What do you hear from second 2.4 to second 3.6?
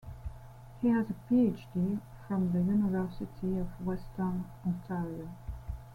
the University